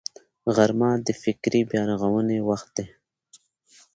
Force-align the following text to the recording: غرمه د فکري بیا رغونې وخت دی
غرمه 0.55 0.91
د 1.05 1.09
فکري 1.21 1.61
بیا 1.69 1.81
رغونې 1.89 2.39
وخت 2.49 2.69
دی 2.77 2.85